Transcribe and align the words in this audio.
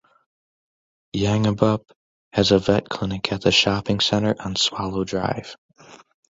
Yangebup 1.15 1.91
has 2.33 2.51
a 2.51 2.57
vet 2.57 2.89
clinic 2.89 3.31
at 3.31 3.41
the 3.41 3.51
shopping 3.51 3.99
centre 3.99 4.35
on 4.39 4.55
Swallow 4.55 5.03
Drive. 5.03 5.55